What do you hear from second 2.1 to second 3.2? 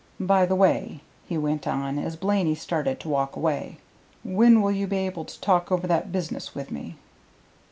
Blaney started to